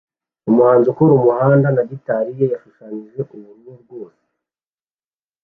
Umuhanzi 0.49 0.87
ukora 0.89 1.11
umuhanda 1.15 1.67
na 1.75 1.83
gitari 1.89 2.31
ye 2.39 2.45
yashushanyije 2.53 3.19
ubururu 3.35 3.73
rwose 3.83 4.23